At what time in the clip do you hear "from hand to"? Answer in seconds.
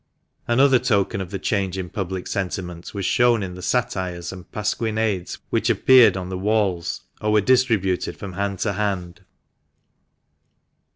8.17-8.73